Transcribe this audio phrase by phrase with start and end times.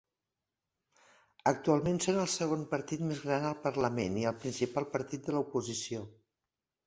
[1.51, 6.01] Actualment són el segon partit més gran al Parlament i el principal partit de l'oposició.